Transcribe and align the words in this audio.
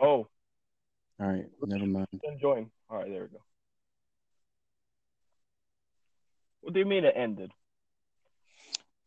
Oh, 0.00 0.26
All 1.20 1.26
right, 1.26 1.46
never 1.66 1.86
mind. 1.86 2.06
then 2.22 2.38
join. 2.40 2.70
All 2.88 2.98
right, 2.98 3.10
there 3.10 3.22
we 3.22 3.28
go. 3.28 3.42
What 6.62 6.72
do 6.74 6.80
you 6.80 6.86
mean 6.86 7.04
it 7.04 7.14
ended? 7.16 7.52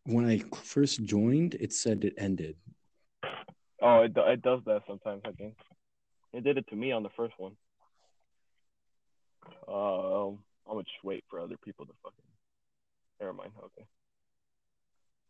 When 0.05 0.25
I 0.25 0.39
first 0.63 1.03
joined, 1.03 1.55
it 1.55 1.73
said 1.73 2.03
it 2.03 2.13
ended. 2.17 2.55
Oh, 3.81 4.01
it 4.01 4.13
it 4.15 4.41
does 4.41 4.59
that 4.65 4.83
sometimes. 4.87 5.21
I 5.25 5.31
think 5.31 5.55
it 6.33 6.43
did 6.43 6.57
it 6.57 6.67
to 6.67 6.75
me 6.75 6.91
on 6.91 7.03
the 7.03 7.09
first 7.15 7.33
one. 7.37 7.53
Um, 9.67 10.39
I'm 10.67 10.73
gonna 10.73 10.83
just 10.83 11.03
wait 11.03 11.23
for 11.29 11.39
other 11.39 11.55
people 11.63 11.85
to 11.85 11.93
fucking. 12.03 12.17
Never 13.19 13.33
mind. 13.33 13.51
Okay. 13.57 13.85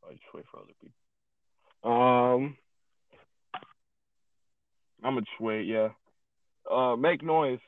I'll 0.03 0.11
just 0.11 0.23
wait 0.33 0.45
for 0.51 0.59
other 0.59 0.73
people. 0.81 1.91
Um, 1.91 2.57
I'm 5.03 5.15
gonna 5.15 5.21
just 5.21 5.39
wait. 5.39 5.65
Yeah. 5.67 5.89
Uh, 6.69 6.95
make 6.95 7.21
noise, 7.21 7.59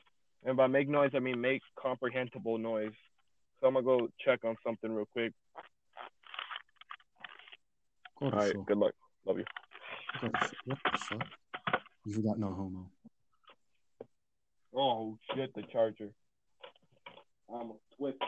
and 0.44 0.56
by 0.56 0.66
make 0.66 0.88
noise 0.88 1.10
I 1.14 1.18
mean 1.18 1.40
make 1.40 1.62
comprehensible 1.80 2.58
noise. 2.58 2.92
So 3.60 3.66
I'm 3.66 3.74
gonna 3.74 3.84
go 3.84 4.08
check 4.24 4.44
on 4.44 4.56
something 4.64 4.90
real 4.90 5.06
quick. 5.12 5.32
All 8.20 8.30
right. 8.30 8.52
So. 8.52 8.62
Good 8.62 8.78
luck. 8.78 8.94
Love 9.26 9.38
you. 9.38 9.44
So. 10.20 11.18
You 12.06 12.14
forgot 12.14 12.38
no 12.38 12.52
homo. 12.52 12.90
Oh 14.74 15.18
shit! 15.34 15.54
The 15.54 15.62
charger. 15.72 16.10
I'm 17.52 17.70
a 17.70 17.74
twist. 17.96 18.18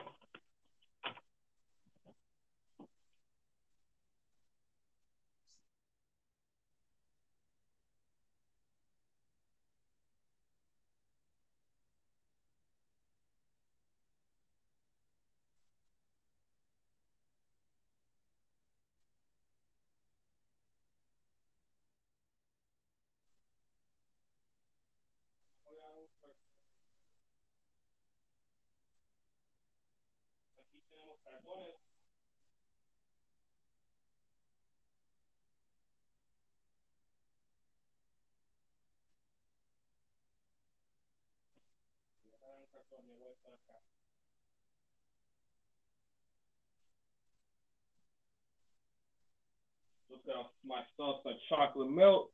Just 50.10 50.26
got 50.26 50.50
my 50.66 50.80
stuff 50.94 51.16
like 51.24 51.36
chocolate 51.48 51.90
milk. 51.90 52.30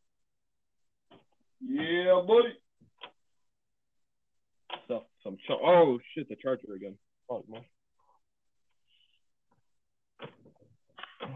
Yeah, 1.60 2.20
buddy. 2.26 2.54
Stuff 4.86 5.02
some 5.22 5.36
cho- 5.46 5.60
oh 5.64 5.98
shit, 6.14 6.28
the 6.28 6.36
charger 6.36 6.74
again. 6.74 6.96
Fuck 7.28 7.48
man. 7.48 7.64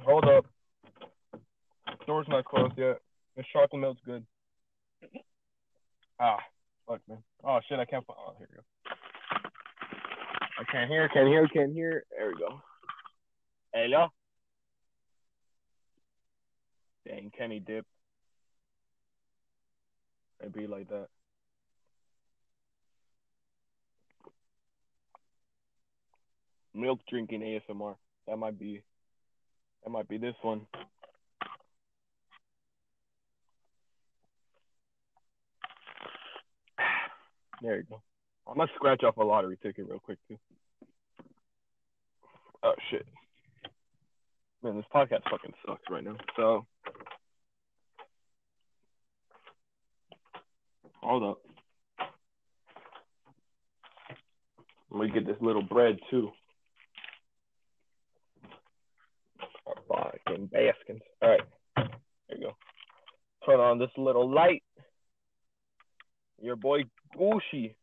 Hold 0.04 0.24
up. 0.24 0.46
Door's 2.06 2.26
not 2.28 2.44
closed 2.44 2.74
yet. 2.76 3.00
The 3.36 3.44
chocolate 3.52 3.80
milk's 3.80 4.00
good. 4.04 4.24
Ah, 6.20 6.38
fuck 6.86 7.00
man. 7.08 7.18
Oh 7.44 7.60
shit, 7.68 7.78
I 7.78 7.84
can't. 7.84 8.04
Oh, 8.08 8.34
here 8.38 8.48
we 8.50 8.56
go. 8.56 8.62
I 10.58 10.64
can't 10.72 10.90
hear. 10.90 11.08
Can't 11.08 11.28
hear. 11.28 11.46
Can't 11.48 11.72
hear. 11.72 12.04
There 12.16 12.28
we 12.28 12.34
go. 12.34 12.60
Hello. 13.72 14.08
Dang, 17.06 17.30
Kenny 17.36 17.60
dip. 17.60 17.86
It'd 20.40 20.52
be 20.52 20.66
like 20.66 20.88
that. 20.88 21.08
Milk 26.74 27.00
drinking 27.08 27.40
ASMR. 27.40 27.96
That 28.26 28.36
might 28.36 28.58
be. 28.58 28.82
That 29.84 29.90
might 29.90 30.08
be 30.08 30.18
this 30.18 30.34
one. 30.42 30.66
There 37.62 37.76
you 37.76 37.84
go. 37.88 38.00
I'm 38.46 38.56
gonna 38.56 38.70
scratch 38.76 39.02
off 39.02 39.16
a 39.16 39.24
lottery 39.24 39.58
ticket 39.62 39.86
real 39.88 39.98
quick 39.98 40.18
too. 40.28 40.38
Oh 42.62 42.74
shit. 42.90 43.06
Man, 44.62 44.76
this 44.76 44.84
podcast 44.94 45.22
fucking 45.30 45.54
sucks 45.66 45.82
right 45.90 46.04
now. 46.04 46.16
So 46.36 46.66
hold 51.02 51.22
up. 51.22 51.38
Let 54.90 55.06
me 55.06 55.10
get 55.12 55.26
this 55.26 55.36
little 55.40 55.62
bread 55.62 55.98
too. 56.10 56.30
Fucking 60.38 60.46
Baskins. 60.46 61.02
All 61.22 61.30
right, 61.30 61.40
there 61.76 62.38
you 62.38 62.46
go. 62.46 62.52
Turn 63.46 63.60
on 63.60 63.78
this 63.78 63.90
little 63.96 64.30
light. 64.30 64.62
Your 66.40 66.56
boy 66.56 66.82
Gucci. 67.18 67.74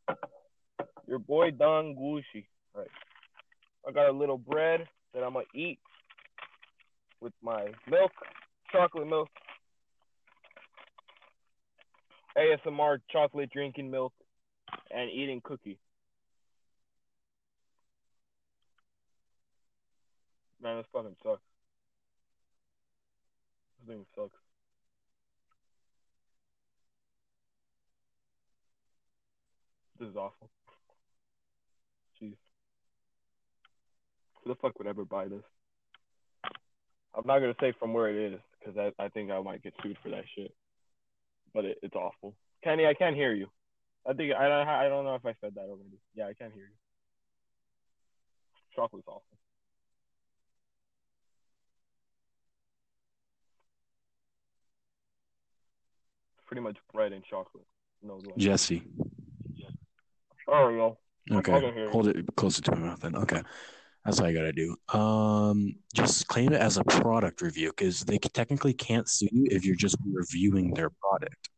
Your 1.07 1.19
boy 1.19 1.51
Don 1.51 1.95
Gucci. 1.95 2.45
All 2.73 2.81
right. 2.81 2.89
I 3.87 3.91
got 3.91 4.09
a 4.09 4.11
little 4.11 4.37
bread 4.37 4.87
that 5.13 5.23
I'm 5.23 5.33
gonna 5.33 5.45
eat 5.53 5.79
with 7.21 7.33
my 7.41 7.67
milk, 7.89 8.11
chocolate 8.71 9.07
milk, 9.07 9.29
ASMR 12.37 12.99
chocolate 13.11 13.51
drinking 13.51 13.91
milk, 13.91 14.13
and 14.91 15.09
eating 15.09 15.41
cookie. 15.43 15.79
Man, 20.61 20.77
this 20.77 20.85
fucking 20.91 21.15
sucks. 21.21 21.41
This 23.85 23.95
thing 23.95 24.05
sucks. 24.15 24.31
This 29.99 30.09
is 30.09 30.15
awful. 30.15 30.49
Jeez. 32.21 32.35
Who 34.43 34.49
the 34.49 34.55
fuck 34.55 34.77
would 34.77 34.87
ever 34.87 35.05
buy 35.05 35.27
this? 35.27 35.43
I'm 37.15 37.25
not 37.25 37.39
gonna 37.39 37.55
say 37.61 37.73
from 37.79 37.93
where 37.93 38.09
it 38.09 38.33
is 38.33 38.39
because 38.59 38.77
I, 38.77 39.03
I 39.03 39.09
think 39.09 39.31
I 39.31 39.39
might 39.41 39.63
get 39.63 39.73
sued 39.81 39.97
for 40.03 40.09
that 40.09 40.23
shit. 40.35 40.53
But 41.53 41.65
it, 41.65 41.77
it's 41.81 41.95
awful. 41.95 42.35
Kenny, 42.63 42.85
I 42.85 42.93
can't 42.93 43.15
hear 43.15 43.33
you. 43.33 43.47
I 44.07 44.13
think 44.13 44.33
I 44.33 44.85
I 44.85 44.89
don't 44.89 45.05
know 45.05 45.15
if 45.15 45.25
I 45.25 45.33
said 45.41 45.55
that 45.55 45.61
already. 45.61 45.99
Yeah, 46.15 46.25
I 46.25 46.33
can't 46.33 46.53
hear 46.53 46.65
you. 46.65 46.75
Chocolate's 48.75 49.07
awful. 49.07 49.23
Pretty 56.55 56.63
much 56.63 56.77
bread 56.93 57.11
and 57.11 57.21
chocolate. 57.25 57.65
No. 58.01 58.15
like- 58.15 58.37
Jesse. 58.37 58.81
Oh 60.47 60.95
Okay, 61.29 61.51
you. 61.75 61.89
hold 61.89 62.07
it 62.07 62.25
closer 62.37 62.61
to 62.61 62.71
my 62.71 62.77
mouth 62.77 63.01
then. 63.01 63.13
Okay, 63.17 63.41
that's 64.05 64.21
all 64.21 64.27
I 64.27 64.31
gotta 64.31 64.53
do. 64.53 64.77
Um, 64.97 65.75
just 65.93 66.27
claim 66.29 66.53
it 66.53 66.61
as 66.61 66.77
a 66.77 66.83
product 66.85 67.41
review 67.41 67.73
because 67.75 68.05
they 68.05 68.17
technically 68.19 68.71
can't 68.73 69.09
sue 69.09 69.27
you 69.33 69.47
if 69.51 69.65
you're 69.65 69.75
just 69.75 69.97
reviewing 70.09 70.73
their 70.73 70.91
product. 70.91 71.49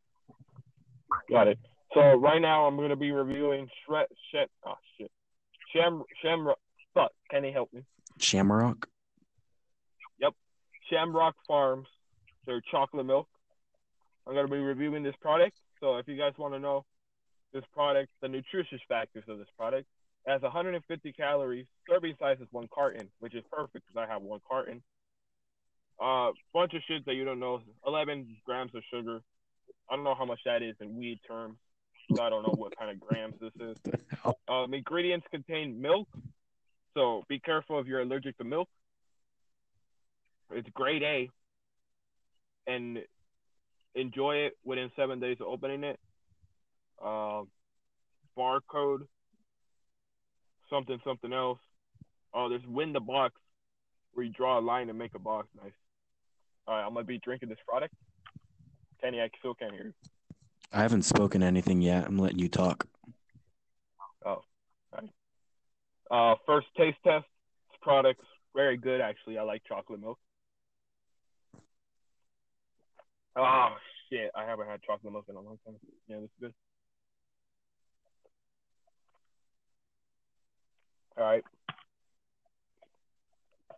Got 1.29 1.49
it. 1.49 1.59
So 1.93 2.15
right 2.15 2.41
now 2.41 2.65
I'm 2.65 2.75
gonna 2.75 2.95
be 2.95 3.11
reviewing 3.11 3.67
Shred 3.85 4.07
Shed 4.31 4.47
oh 4.65 4.73
shit. 4.97 5.11
Sham 5.75 6.01
Shamrock 6.23 6.57
fuck, 6.95 7.11
can 7.29 7.43
he 7.43 7.51
help 7.51 7.71
me? 7.71 7.83
Shamrock. 8.17 8.87
Yep. 10.19 10.33
Shamrock 10.89 11.35
Farms, 11.47 11.87
their 12.47 12.61
chocolate 12.71 13.05
milk. 13.05 13.27
I'm 14.27 14.35
gonna 14.35 14.47
be 14.47 14.57
reviewing 14.57 15.03
this 15.03 15.15
product. 15.21 15.57
So 15.79 15.97
if 15.97 16.07
you 16.07 16.17
guys 16.17 16.33
want 16.37 16.53
to 16.53 16.59
know 16.59 16.85
this 17.53 17.63
product, 17.73 18.09
the 18.21 18.27
nutritious 18.27 18.81
factors 18.89 19.23
of 19.27 19.37
this 19.37 19.47
product, 19.57 19.87
it 20.25 20.31
has 20.31 20.41
150 20.41 21.13
calories. 21.13 21.65
Serving 21.89 22.15
size 22.19 22.37
is 22.41 22.47
one 22.51 22.67
carton, 22.73 23.07
which 23.19 23.33
is 23.33 23.43
perfect 23.51 23.85
because 23.87 24.07
I 24.07 24.11
have 24.11 24.21
one 24.21 24.41
carton. 24.47 24.81
Uh, 25.99 26.31
bunch 26.53 26.73
of 26.73 26.81
shit 26.87 27.05
that 27.05 27.15
you 27.15 27.23
don't 27.23 27.39
know. 27.39 27.61
11 27.85 28.35
grams 28.45 28.75
of 28.75 28.83
sugar. 28.93 29.21
I 29.89 29.95
don't 29.95 30.03
know 30.03 30.15
how 30.15 30.25
much 30.25 30.41
that 30.45 30.61
is 30.61 30.75
in 30.81 30.97
weed 30.97 31.19
terms. 31.27 31.57
So 32.13 32.21
I 32.21 32.29
don't 32.29 32.43
know 32.43 32.53
what 32.57 32.77
kind 32.77 32.91
of 32.91 32.99
grams 32.99 33.35
this 33.39 33.53
is. 33.59 33.77
Um, 34.49 34.73
ingredients 34.73 35.27
contain 35.29 35.81
milk, 35.81 36.07
so 36.93 37.23
be 37.27 37.37
careful 37.37 37.79
if 37.79 37.85
you're 37.85 37.99
allergic 37.99 38.37
to 38.37 38.45
milk. 38.45 38.69
It's 40.51 40.69
grade 40.73 41.03
A, 41.03 41.29
and 42.65 42.99
enjoy 43.97 44.35
it 44.37 44.57
within 44.63 44.91
seven 44.95 45.19
days 45.19 45.37
of 45.41 45.47
opening 45.47 45.83
it. 45.83 45.99
um, 47.03 47.47
barcode, 48.37 49.01
something 50.69 50.99
something 51.03 51.33
else. 51.33 51.59
Oh, 52.33 52.49
there's 52.49 52.65
win 52.67 52.93
the 52.93 52.99
box, 52.99 53.35
where 54.13 54.25
you 54.25 54.31
draw 54.31 54.59
a 54.59 54.61
line 54.61 54.89
and 54.89 54.97
make 54.97 55.15
a 55.15 55.19
box. 55.19 55.47
Nice. 55.61 55.71
All 56.67 56.75
right, 56.75 56.85
I'm 56.85 56.93
gonna 56.93 57.05
be 57.05 57.19
drinking 57.19 57.49
this 57.49 57.57
product. 57.67 57.93
Kenny, 59.01 59.21
I 59.21 59.29
still 59.39 59.53
can't 59.53 59.73
hear 59.73 59.85
you. 59.85 59.93
I 60.71 60.81
haven't 60.81 61.03
spoken 61.03 61.43
anything 61.43 61.81
yet. 61.81 62.05
I'm 62.05 62.17
letting 62.17 62.39
you 62.39 62.49
talk. 62.49 62.87
Uh, 66.09 66.35
first 66.45 66.67
taste 66.77 66.97
test. 67.03 67.25
This 67.69 67.77
product's 67.81 68.23
very 68.55 68.77
good, 68.77 69.01
actually. 69.01 69.37
I 69.37 69.43
like 69.43 69.61
chocolate 69.67 69.99
milk. 69.99 70.17
Oh 73.37 73.69
shit! 74.09 74.31
I 74.35 74.45
haven't 74.45 74.67
had 74.67 74.81
chocolate 74.81 75.13
milk 75.13 75.25
in 75.29 75.35
a 75.35 75.41
long 75.41 75.59
time. 75.65 75.75
Yeah, 76.07 76.17
this 76.17 76.25
is 76.25 76.31
good. 76.41 76.53
All 81.17 81.23
right. 81.23 81.43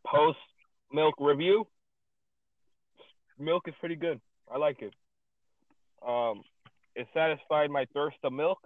Post 0.06 0.38
milk 0.94 1.16
review. 1.20 1.68
Milk 3.38 3.64
is 3.68 3.74
pretty 3.80 3.96
good. 3.96 4.20
I 4.54 4.58
like 4.58 4.82
it. 4.82 4.94
Um, 6.06 6.42
it 6.96 7.08
satisfied 7.14 7.70
my 7.70 7.86
thirst 7.94 8.18
of 8.24 8.34
milk, 8.34 8.60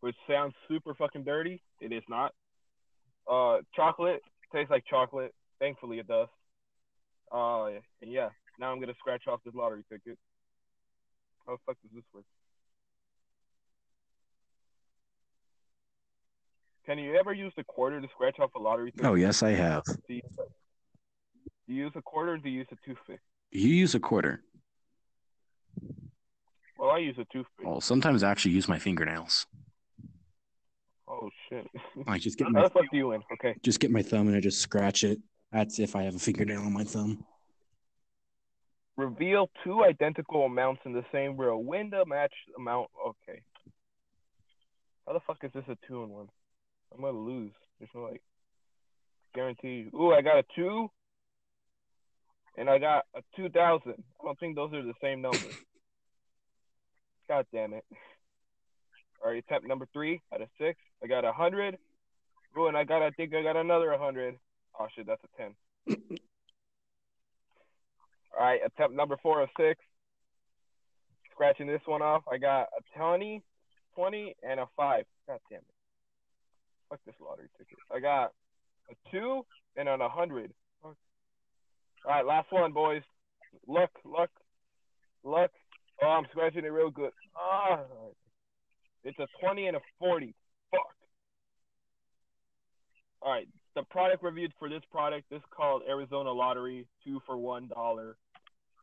which 0.00 0.16
sounds 0.28 0.54
super 0.68 0.94
fucking 0.94 1.24
dirty. 1.24 1.60
It 1.80 1.92
is 1.92 2.02
not. 2.08 2.32
Uh, 3.30 3.58
chocolate 3.74 4.22
tastes 4.52 4.70
like 4.70 4.84
chocolate. 4.88 5.34
Thankfully, 5.58 5.98
it 5.98 6.08
does. 6.08 6.28
Uh, 7.30 7.68
yeah, 8.00 8.30
now 8.60 8.70
I'm 8.72 8.78
gonna 8.78 8.94
scratch 8.98 9.26
off 9.26 9.40
this 9.44 9.54
lottery 9.54 9.82
ticket. 9.90 10.18
How 11.46 11.54
the 11.54 11.58
fuck 11.66 11.76
does 11.82 11.90
this 11.94 12.04
work? 12.14 12.24
Can 16.86 16.98
you 16.98 17.16
ever 17.16 17.32
use 17.32 17.52
the 17.56 17.64
quarter 17.64 18.00
to 18.00 18.08
scratch 18.08 18.38
off 18.38 18.50
a 18.54 18.58
lottery 18.58 18.92
ticket? 18.92 19.06
Oh, 19.06 19.14
yes, 19.14 19.42
I 19.42 19.50
have. 19.50 19.84
Do 19.84 20.14
you, 20.14 20.20
do 21.66 21.74
you 21.74 21.84
use 21.84 21.92
a 21.94 22.02
quarter 22.02 22.32
or 22.32 22.38
do 22.38 22.48
you 22.48 22.58
use 22.58 22.66
a 22.72 22.76
toothpick? 22.86 23.20
You 23.50 23.68
use 23.68 23.94
a 23.94 24.00
quarter. 24.00 24.42
Well, 26.78 26.90
I 26.90 26.98
use 26.98 27.16
a 27.18 27.26
toothpick. 27.32 27.64
Well, 27.64 27.80
sometimes 27.80 28.22
I 28.22 28.30
actually 28.30 28.52
use 28.52 28.68
my 28.68 28.78
fingernails. 28.78 29.46
Oh 31.08 31.28
shit. 31.48 31.66
I 32.06 32.18
just 32.18 32.38
get 32.38 32.48
my. 32.50 32.60
How 32.60 32.68
the 32.68 32.74
fuck 32.74 32.90
do 32.90 32.96
you 32.96 33.08
win? 33.08 33.22
Okay. 33.34 33.54
just 33.62 33.80
get 33.80 33.90
my 33.90 34.02
thumb 34.02 34.28
and 34.28 34.36
I 34.36 34.40
just 34.40 34.60
scratch 34.60 35.04
it. 35.04 35.18
That's 35.52 35.78
if 35.78 35.96
I 35.96 36.02
have 36.02 36.14
a 36.14 36.18
fingernail 36.18 36.60
on 36.60 36.72
my 36.72 36.84
thumb. 36.84 37.24
Reveal 39.00 39.48
two 39.64 39.82
identical 39.82 40.44
amounts 40.44 40.82
in 40.84 40.92
the 40.92 41.04
same 41.10 41.34
row. 41.34 41.56
Win 41.56 41.88
the 41.88 42.04
match 42.04 42.34
amount. 42.58 42.88
Okay. 43.08 43.40
How 45.06 45.14
the 45.14 45.20
fuck 45.26 45.38
is 45.42 45.50
this 45.54 45.64
a 45.68 45.76
two 45.88 46.02
and 46.02 46.12
one? 46.12 46.28
I'm 46.92 47.00
gonna 47.00 47.18
lose. 47.18 47.52
There's 47.78 47.88
no 47.94 48.02
like 48.02 48.20
guarantee. 49.34 49.88
Ooh, 49.94 50.12
I 50.12 50.20
got 50.20 50.40
a 50.40 50.44
two, 50.54 50.90
and 52.58 52.68
I 52.68 52.78
got 52.78 53.06
a 53.16 53.22
two 53.34 53.48
thousand. 53.48 53.94
I 54.20 54.24
don't 54.24 54.38
think 54.38 54.54
those 54.54 54.74
are 54.74 54.82
the 54.82 54.92
same 55.02 55.22
numbers. 55.22 55.56
God 57.28 57.46
damn 57.54 57.72
it. 57.72 57.84
All 59.24 59.30
right, 59.30 59.42
attempt 59.42 59.66
number 59.66 59.86
three 59.94 60.20
out 60.34 60.42
of 60.42 60.48
six. 60.58 60.78
I 61.02 61.06
got 61.06 61.24
a 61.24 61.32
hundred. 61.32 61.78
Ooh, 62.58 62.66
and 62.66 62.76
I 62.76 62.84
got. 62.84 63.00
I 63.00 63.08
think 63.12 63.34
I 63.34 63.42
got 63.42 63.56
another 63.56 63.96
hundred. 63.98 64.36
Oh 64.78 64.88
shit, 64.94 65.06
that's 65.06 65.22
a 65.24 65.42
ten. 65.42 66.18
All 68.40 68.46
right, 68.46 68.60
attempt 68.64 68.96
number 68.96 69.18
four 69.22 69.42
of 69.42 69.50
six. 69.58 69.78
Scratching 71.32 71.66
this 71.66 71.82
one 71.84 72.00
off. 72.00 72.22
I 72.32 72.38
got 72.38 72.68
a 72.72 72.98
20, 72.98 73.42
20, 73.94 74.34
and 74.42 74.60
a 74.60 74.66
five. 74.78 75.04
God 75.28 75.40
damn 75.50 75.58
it. 75.58 75.64
Fuck 76.88 77.00
this 77.04 77.14
lottery 77.20 77.48
ticket. 77.58 77.76
I 77.94 78.00
got 78.00 78.32
a 78.90 79.10
two 79.10 79.44
and 79.76 79.90
an 79.90 80.00
100. 80.00 80.52
All 80.82 80.94
right, 82.06 82.24
last 82.24 82.50
one, 82.50 82.72
boys. 82.72 83.02
Luck, 83.68 83.90
luck, 84.06 84.30
luck. 85.22 85.50
Oh, 86.02 86.06
I'm 86.06 86.24
scratching 86.30 86.64
it 86.64 86.68
real 86.68 86.90
good. 86.90 87.10
Ah, 87.36 87.80
it's 89.04 89.18
a 89.18 89.26
20 89.44 89.66
and 89.66 89.76
a 89.76 89.80
40. 89.98 90.34
Fuck. 90.70 90.80
All 93.20 93.32
right, 93.32 93.48
the 93.76 93.82
product 93.90 94.22
reviewed 94.22 94.52
for 94.58 94.70
this 94.70 94.82
product. 94.90 95.28
This 95.28 95.40
is 95.40 95.44
called 95.54 95.82
Arizona 95.86 96.32
Lottery, 96.32 96.86
two 97.04 97.20
for 97.26 97.36
one 97.36 97.68
dollar. 97.68 98.16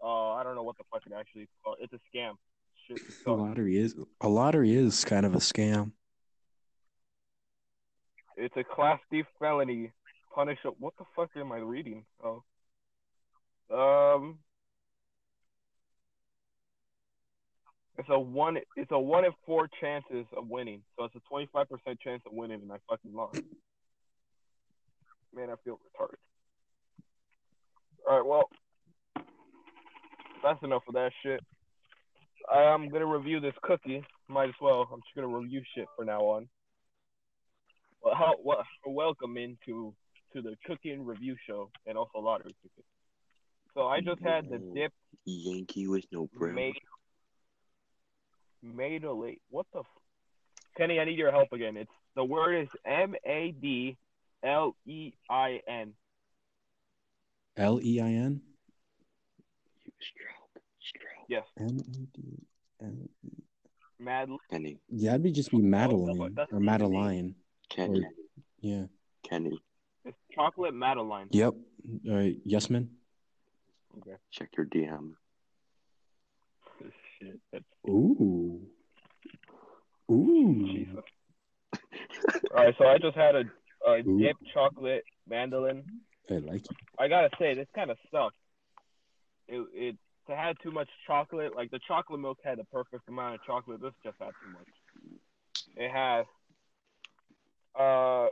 Uh, 0.03 0.33
I 0.33 0.43
don't 0.43 0.55
know 0.55 0.63
what 0.63 0.77
the 0.77 0.83
fuck 0.91 1.01
it 1.05 1.13
actually 1.17 1.43
is 1.43 1.47
called. 1.63 1.77
It's 1.79 1.93
a 1.93 1.99
scam. 2.15 2.33
Shit. 2.87 3.01
A 3.25 3.31
lottery 3.31 3.77
is 3.77 3.95
a 4.21 4.29
lottery 4.29 4.75
is 4.75 5.03
kind 5.03 5.25
of 5.25 5.35
a 5.35 5.39
scam. 5.39 5.91
It's 8.35 8.55
a 8.55 8.63
class 8.63 8.99
D 9.11 9.23
felony. 9.39 9.91
Punish. 10.33 10.59
What 10.77 10.93
the 10.97 11.05
fuck 11.15 11.31
am 11.35 11.51
I 11.51 11.57
reading? 11.57 12.05
Oh. 12.23 12.43
Um. 13.71 14.39
It's 17.97 18.09
a 18.09 18.19
one. 18.19 18.57
It's 18.75 18.91
a 18.91 18.99
one 18.99 19.25
in 19.25 19.31
four 19.45 19.67
chances 19.81 20.25
of 20.37 20.47
winning. 20.47 20.83
So 20.95 21.05
it's 21.05 21.15
a 21.15 21.21
twenty 21.27 21.49
five 21.51 21.67
percent 21.67 21.99
chance 21.99 22.21
of 22.27 22.33
winning, 22.33 22.61
and 22.61 22.71
I 22.71 22.77
fucking 22.87 23.13
lost. 23.13 23.41
Man, 25.35 25.49
I 25.49 25.55
feel 25.63 25.75
retarded. 25.75 26.19
All 28.07 28.17
right, 28.17 28.25
well, 28.25 28.49
that's 30.47 30.63
enough 30.63 30.83
of 30.87 30.93
that 30.95 31.11
shit. 31.23 31.41
I'm 32.51 32.89
gonna 32.89 33.05
review 33.05 33.39
this 33.39 33.53
cookie. 33.61 34.03
Might 34.27 34.49
as 34.49 34.55
well. 34.61 34.87
I'm 34.91 34.99
just 35.01 35.15
gonna 35.15 35.27
review 35.27 35.61
shit 35.75 35.87
for 35.95 36.05
now 36.05 36.21
on. 36.21 36.47
Well, 38.01 38.15
how, 38.15 38.35
well, 38.43 38.63
welcome 38.85 39.37
into 39.37 39.93
to 40.33 40.41
the 40.41 40.55
cooking 40.65 41.05
review 41.05 41.35
show 41.47 41.69
and 41.85 41.97
also 41.97 42.19
lottery 42.19 42.55
tickets. 42.61 42.87
So 43.73 43.87
I 43.87 43.99
just 43.99 44.21
had 44.21 44.49
the 44.49 44.59
dip 44.73 44.93
Yankee 45.25 45.87
with 45.87 46.05
no 46.11 46.29
brim. 46.37 46.55
made 46.55 46.73
made 48.63 49.03
a 49.03 49.13
late. 49.13 49.41
What 49.49 49.65
the? 49.73 49.79
F- 49.79 49.85
Kenny, 50.77 50.99
I 50.99 51.05
need 51.05 51.17
your 51.17 51.31
help 51.31 51.51
again. 51.51 51.75
It's 51.75 51.91
the 52.15 52.23
word 52.23 52.61
is 52.61 52.69
M 52.85 53.15
A 53.25 53.53
D 53.59 53.97
L 54.43 54.75
E 54.85 55.11
I 55.29 55.59
N. 55.67 55.93
L 57.57 57.79
E 57.81 57.99
I 57.99 58.07
N 58.07 58.41
You 59.85 59.91
stroke, 59.99 60.29
stroke. 60.29 60.36
Yes, 61.27 61.43
M 61.59 61.77
E 61.79 62.07
D 62.13 62.21
L 62.81 62.93
E. 63.23 63.29
Mad. 63.99 64.29
Kenny, 64.51 64.79
Yeah, 64.89 65.11
that'd 65.11 65.23
be 65.23 65.31
just 65.31 65.49
be 65.51 65.57
oh, 65.57 65.61
Madeline 65.61 66.33
that's 66.35 66.51
or. 66.53 66.59
Madeline. 66.59 67.35
Kenny, 67.69 68.01
Or- 68.01 68.11
Yeah. 68.61 68.83
Kenny. 69.27 69.59
It's 70.05 70.17
chocolate 70.33 70.73
Madeline. 70.73 71.27
Yep. 71.31 71.53
All 72.09 72.15
right. 72.15 72.37
Yes, 72.45 72.69
man. 72.69 72.89
Okay. 73.97 74.15
Check 74.31 74.49
your 74.55 74.65
DM. 74.67 75.13
Shit. 77.19 77.39
That's 77.51 77.65
Ooh. 77.89 78.61
Ooh. 80.11 80.67
Jesus. 80.71 80.95
All 82.55 82.63
right, 82.63 82.75
so 82.77 82.85
I 82.87 82.97
just 82.99 83.17
had 83.17 83.35
a, 83.35 83.43
a 83.87 83.99
Ooh. 84.07 84.19
dip 84.19 84.37
chocolate 84.53 85.03
mandolin. 85.27 85.83
I 86.29 86.35
like 86.35 86.61
it. 86.61 86.67
I 86.99 87.07
gotta 87.07 87.29
say, 87.39 87.55
this 87.55 87.67
kind 87.73 87.89
of 87.89 87.97
sucks. 88.11 88.35
It 89.47 89.65
it 89.73 89.97
to 90.27 90.35
had 90.35 90.57
too 90.61 90.71
much 90.71 90.89
chocolate. 91.05 91.55
Like 91.55 91.71
the 91.71 91.79
chocolate 91.87 92.19
milk 92.19 92.39
had 92.43 92.59
the 92.59 92.63
perfect 92.65 93.07
amount 93.07 93.35
of 93.35 93.43
chocolate. 93.43 93.81
This 93.81 93.93
just 94.03 94.17
had 94.19 94.31
too 94.41 94.51
much. 94.53 94.67
It 95.75 95.91
has. 95.91 96.25
Uh, 97.77 98.27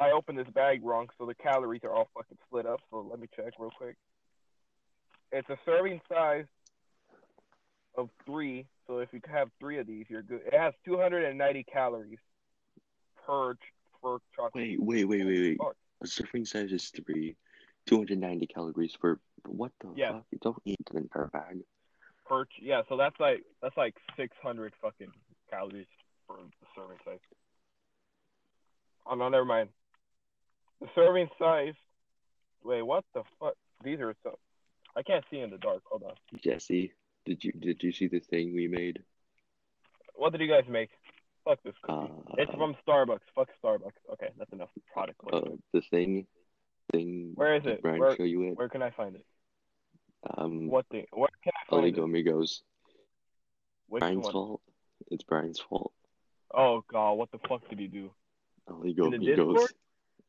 I 0.00 0.12
opened 0.12 0.38
this 0.38 0.48
bag 0.54 0.84
wrong, 0.84 1.08
so 1.18 1.26
the 1.26 1.34
calories 1.34 1.82
are 1.84 1.92
all 1.92 2.08
fucking 2.14 2.38
split 2.46 2.66
up. 2.66 2.80
So 2.90 3.06
let 3.08 3.18
me 3.18 3.28
check 3.34 3.52
real 3.58 3.72
quick. 3.76 3.96
It's 5.32 5.48
a 5.50 5.56
serving 5.64 6.00
size 6.08 6.46
of 7.96 8.08
three. 8.24 8.66
So 8.86 8.98
if 8.98 9.08
you 9.12 9.20
have 9.30 9.48
three 9.58 9.78
of 9.78 9.86
these, 9.86 10.06
you're 10.08 10.22
good. 10.22 10.42
It 10.46 10.54
has 10.54 10.72
290 10.84 11.64
calories 11.64 12.18
per 13.26 13.54
per 14.02 14.18
chocolate. 14.34 14.52
Wait, 14.54 14.80
wait, 14.80 15.04
wait, 15.04 15.24
wait, 15.24 15.40
wait. 15.40 15.58
A 16.00 16.06
serving 16.06 16.44
size 16.44 16.72
is 16.72 16.88
three. 16.88 17.36
290 17.86 18.46
calories 18.46 18.96
for 19.00 19.18
what 19.48 19.72
the 19.80 19.92
Yeah. 19.96 20.12
fuck? 20.12 20.24
You 20.30 20.38
don't 20.42 20.62
eat 20.64 20.78
the 20.90 20.98
entire 20.98 21.28
bag. 21.32 21.58
per 22.26 22.44
yeah 22.60 22.82
so 22.88 22.96
that's 22.96 23.18
like 23.18 23.42
that's 23.62 23.76
like 23.76 23.94
600 24.16 24.72
fucking 24.82 25.10
calories 25.50 25.86
for 26.26 26.36
the 26.36 26.66
serving 26.76 26.98
size 27.04 27.18
oh 29.06 29.14
no 29.14 29.28
never 29.30 29.44
mind 29.46 29.70
the 30.80 30.88
serving 30.94 31.28
size 31.38 31.74
wait 32.62 32.82
what 32.82 33.04
the 33.14 33.22
fuck 33.40 33.54
these 33.82 33.98
are 34.00 34.14
so 34.22 34.38
i 34.94 35.02
can't 35.02 35.24
see 35.30 35.38
in 35.40 35.48
the 35.50 35.56
dark 35.58 35.82
hold 35.86 36.02
on 36.02 36.12
Jesse, 36.44 36.92
did 37.24 37.42
you 37.42 37.52
did 37.52 37.82
you 37.82 37.92
see 37.92 38.08
the 38.08 38.20
thing 38.20 38.54
we 38.54 38.68
made? 38.68 39.02
what 40.14 40.32
did 40.32 40.40
you 40.42 40.48
guys 40.48 40.64
make 40.68 40.90
fuck 41.44 41.58
this 41.62 41.74
Uh, 41.88 42.08
it's 42.36 42.52
from 42.52 42.76
starbucks 42.86 43.24
fuck 43.34 43.48
starbucks 43.64 43.96
okay 44.12 44.28
that's 44.38 44.52
enough 44.52 44.68
product 44.92 45.18
uh, 45.32 45.40
the 45.72 45.80
thing, 45.90 46.26
thing. 46.92 47.32
Where 47.36 47.54
is 47.56 47.62
it? 47.64 47.82
Where- 47.82 48.14
show 48.16 48.24
you 48.24 48.42
it. 48.50 48.56
where 48.58 48.68
can 48.68 48.82
i 48.82 48.90
find 48.90 49.16
it 49.16 49.24
Um, 50.36 50.68
what 50.68 50.86
thing 50.88 51.06
where 51.12 51.28
can 51.42 51.52
i 51.54 51.70
find 51.70 51.86
it 51.86 51.98
Amigos. 51.98 52.62
which 53.88 54.00
Brian 54.00 54.20
one 54.20 54.32
Salt. 54.32 54.60
It's 55.10 55.22
Brian's 55.22 55.60
fault. 55.60 55.92
Oh 56.52 56.82
god, 56.90 57.12
what 57.12 57.30
the 57.30 57.38
fuck 57.48 57.68
did 57.68 57.78
he 57.78 57.86
do? 57.86 58.10
Illegal 58.68 59.06
In 59.08 59.14
Amigos. 59.14 59.72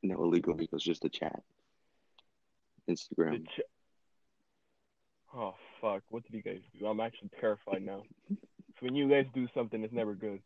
No, 0.04 0.24
illegal 0.24 0.54
Amigos, 0.54 0.84
just 0.84 1.06
a 1.06 1.10
chat. 1.10 1.42
The 2.88 2.94
Instagram. 2.94 3.46
ch- 3.48 3.62
oh 5.36 5.56
fuck, 5.82 6.04
what 6.10 6.24
did 6.24 6.34
you 6.34 6.42
guys 6.44 6.62
do? 6.78 6.86
I'm 6.86 7.00
actually 7.00 7.32
terrified 7.40 7.84
now. 7.84 8.04
So 8.30 8.86
when 8.86 8.96
you 8.96 9.10
guys 9.10 9.26
do 9.34 9.48
something, 9.54 9.84
it's 9.84 9.94
never 9.94 10.14
good. 10.14 10.40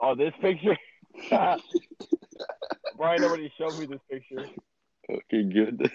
Oh, 0.00 0.14
this 0.14 0.32
picture. 0.40 0.76
Brian 2.96 3.24
already 3.24 3.52
showed 3.58 3.78
me 3.78 3.86
this 3.86 4.00
picture. 4.10 4.46
Okay, 5.10 5.42
good. 5.44 5.80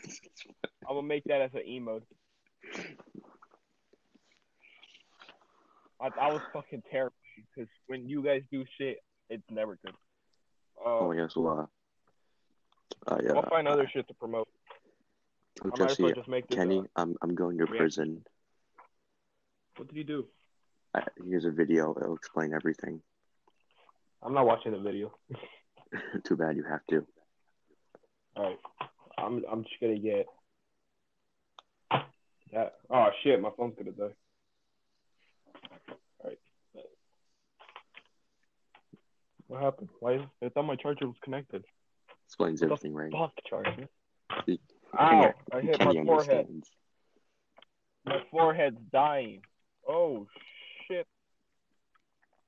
I'm 0.87 0.95
gonna 0.95 1.07
make 1.07 1.23
that 1.25 1.41
as 1.41 1.51
an 1.53 1.63
emote. 1.67 2.03
I, 6.01 6.07
I 6.19 6.31
was 6.31 6.41
fucking 6.53 6.83
terrified 6.91 7.13
because 7.35 7.69
when 7.87 8.07
you 8.07 8.23
guys 8.23 8.41
do 8.51 8.63
shit, 8.77 8.97
it's 9.29 9.43
never 9.49 9.77
good. 9.83 9.93
Uh, 10.79 10.99
oh, 10.99 11.11
yes, 11.11 11.35
well, 11.35 11.69
uh, 13.07 13.15
I, 13.15 13.33
I'll 13.33 13.39
uh, 13.39 13.49
find 13.49 13.67
other 13.67 13.89
shit 13.91 14.07
to 14.07 14.13
promote. 14.13 14.47
I 15.63 15.67
might 15.67 15.81
as 15.81 15.87
Jesse, 15.89 16.03
well 16.03 16.11
just 16.13 16.29
make 16.29 16.47
this. 16.47 16.57
Kenny, 16.57 16.79
uh, 16.79 16.83
I'm, 16.95 17.15
I'm 17.21 17.35
going 17.35 17.57
to 17.57 17.65
Yeah. 17.69 17.77
prison. 17.77 18.23
what 19.75 19.87
did 19.87 19.97
you 19.97 20.03
do? 20.03 20.25
I, 20.93 21.03
here's 21.25 21.45
a 21.45 21.51
video. 21.51 21.95
It'll 21.99 22.15
explain 22.15 22.53
everything. 22.53 23.01
I'm 24.23 24.33
not 24.33 24.45
watching 24.45 24.71
the 24.71 24.79
video. 24.79 25.11
Too 26.23 26.35
bad 26.37 26.55
you 26.55 26.63
have 26.63 26.85
to. 26.87 27.05
All 28.35 28.43
right, 28.43 28.59
I'm 29.23 29.43
I'm 29.51 29.63
just 29.63 29.75
gonna 29.81 29.99
get 29.99 30.27
that. 32.53 32.75
Oh 32.89 33.09
shit, 33.23 33.41
my 33.41 33.49
phone's 33.57 33.75
gonna 33.77 33.91
die. 33.91 34.15
All 36.19 36.25
right. 36.25 36.39
What 39.47 39.61
happened? 39.61 39.89
Why? 39.99 40.25
I 40.43 40.49
thought 40.49 40.63
my 40.63 40.75
charger 40.75 41.07
was 41.07 41.15
connected. 41.23 41.65
Explains 42.27 42.61
What 42.61 42.71
everything 42.71 42.93
right. 42.93 43.11
Fuck 43.11 43.33
charger. 43.47 43.87
Ow! 44.99 45.33
I 45.51 45.61
hit 45.61 45.79
my 45.79 45.93
forehead. 46.05 46.47
My 48.05 48.21
forehead's 48.31 48.79
dying. 48.91 49.41
Oh 49.87 50.27
shit. 50.87 51.07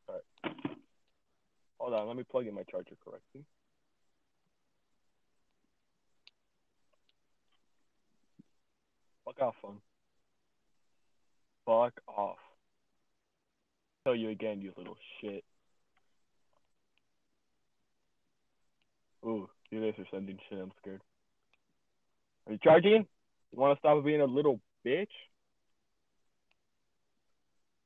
Alright. 0.07 0.23
Hold 1.79 1.93
on, 1.93 2.07
let 2.07 2.15
me 2.15 2.23
plug 2.23 2.47
in 2.47 2.53
my 2.53 2.63
charger 2.69 2.95
correctly. 3.03 3.43
Fuck 9.37 9.47
off. 9.47 9.55
Fuck 11.65 11.93
off. 12.07 12.37
Tell 14.03 14.15
you 14.15 14.29
again, 14.29 14.61
you 14.61 14.73
little 14.77 14.97
shit. 15.19 15.43
Ooh, 19.25 19.47
you 19.69 19.79
guys 19.79 19.93
are 19.99 20.07
sending 20.11 20.37
shit, 20.49 20.59
I'm 20.59 20.71
scared. 20.81 21.01
Are 22.47 22.53
you 22.53 22.59
charging? 22.63 23.05
You 23.51 23.59
wanna 23.59 23.75
stop 23.77 24.03
being 24.03 24.21
a 24.21 24.25
little 24.25 24.59
bitch? 24.85 25.07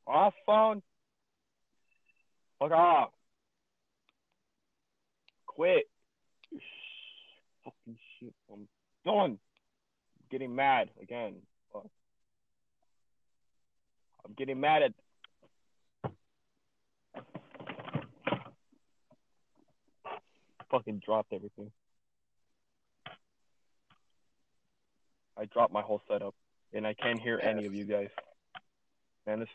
Off 0.07 0.33
phone. 0.45 0.81
Fuck 2.59 2.71
off. 2.71 3.09
Quit. 5.47 5.89
Fucking 7.65 7.97
shit. 8.19 8.33
I'm 8.51 8.67
done. 9.05 9.39
I'm 10.35 10.39
getting 10.39 10.55
mad 10.57 10.89
again. 11.01 11.35
I'm 11.73 11.89
getting 14.35 14.59
mad 14.59 14.83
at. 14.83 14.91
Fucking 20.69 21.01
dropped 21.05 21.31
everything. 21.31 21.71
I 25.37 25.45
dropped 25.45 25.71
my 25.71 25.81
whole 25.81 26.01
setup, 26.11 26.35
and 26.73 26.85
I 26.85 26.93
can't 26.95 27.21
hear 27.21 27.39
any 27.41 27.65
of 27.65 27.73
you 27.73 27.85
guys. 27.85 28.09
Man, 29.25 29.39
this 29.39 29.47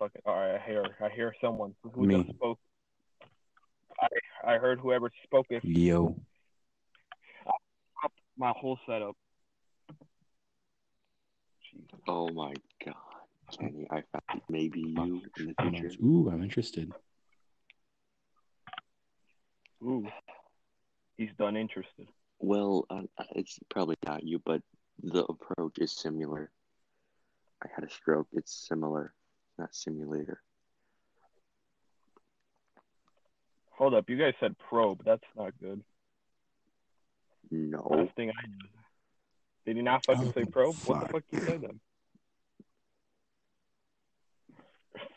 fucking. 0.00 0.22
All 0.26 0.34
right, 0.34 0.56
I 0.56 0.58
hear. 0.66 0.84
I 1.00 1.08
hear 1.08 1.32
someone 1.40 1.76
who 1.84 2.04
Me. 2.04 2.24
just 2.24 2.36
spoke. 2.36 2.58
I 4.00 4.08
I 4.54 4.58
heard 4.58 4.80
whoever 4.80 5.08
spoke 5.22 5.46
it 5.50 5.64
Yo. 5.64 6.16
I 7.46 7.52
dropped 8.00 8.18
my 8.36 8.52
whole 8.56 8.80
setup. 8.88 9.16
Jesus. 11.76 12.00
Oh 12.08 12.28
my 12.28 12.54
god. 12.84 12.94
Kenny, 13.58 13.86
I 13.90 14.02
found 14.12 14.42
maybe 14.48 14.80
you 14.80 15.22
in 15.38 15.54
the 15.58 15.70
future. 15.70 15.90
Ooh, 16.04 16.28
I'm 16.32 16.42
interested. 16.42 16.92
Ooh, 19.82 20.08
he's 21.16 21.30
done 21.38 21.56
interested. 21.56 22.08
Well, 22.40 22.86
uh, 22.90 23.02
it's 23.34 23.58
probably 23.70 23.96
not 24.04 24.24
you, 24.24 24.40
but 24.44 24.62
the 25.02 25.24
approach 25.24 25.78
is 25.78 25.92
similar. 25.92 26.50
I 27.62 27.68
had 27.74 27.84
a 27.84 27.90
stroke. 27.90 28.26
It's 28.32 28.66
similar, 28.68 29.14
not 29.58 29.74
simulator. 29.74 30.42
Hold 33.72 33.94
up, 33.94 34.08
you 34.08 34.16
guys 34.16 34.34
said 34.40 34.56
probe. 34.58 35.02
That's 35.04 35.24
not 35.36 35.52
good. 35.60 35.82
No. 37.50 37.86
Last 37.90 38.16
thing 38.16 38.30
I 38.30 38.46
knew. 38.46 38.75
Did 39.66 39.76
he 39.76 39.82
not 39.82 40.06
fucking 40.06 40.28
Oh, 40.28 40.32
say 40.32 40.44
probe? 40.44 40.76
What 40.86 41.00
the 41.00 41.06
fuck. 41.06 41.10
fuck 41.12 41.22
you 41.32 41.40
said 41.40 41.60
then? 41.62 41.80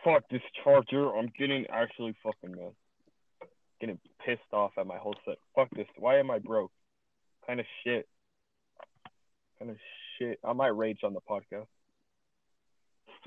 Fuck 0.03 0.23
this 0.29 0.41
charger. 0.63 1.15
I'm 1.15 1.29
getting 1.37 1.65
actually 1.69 2.15
fucking 2.23 2.55
mad. 2.55 2.73
Getting 3.79 3.99
pissed 4.25 4.41
off 4.51 4.71
at 4.77 4.87
my 4.87 4.97
whole 4.97 5.15
set. 5.25 5.35
Fuck 5.55 5.69
this. 5.71 5.87
Why 5.97 6.17
am 6.19 6.31
I 6.31 6.39
broke? 6.39 6.71
Kind 7.45 7.59
of 7.59 7.65
shit. 7.83 8.07
Kind 9.59 9.71
of 9.71 9.77
shit. 10.17 10.39
I 10.43 10.53
might 10.53 10.75
rage 10.75 10.99
on 11.03 11.13
the 11.13 11.21
podcast. 11.29 11.67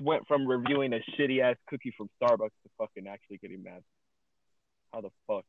Went 0.01 0.27
from 0.27 0.47
reviewing 0.47 0.93
a 0.93 0.99
shitty 1.17 1.39
ass 1.41 1.55
cookie 1.69 1.93
from 1.95 2.09
Starbucks 2.21 2.49
to 2.63 2.69
fucking 2.79 3.07
actually 3.07 3.37
getting 3.37 3.63
mad. 3.63 3.83
How 4.91 5.01
the 5.01 5.09
fuck? 5.27 5.45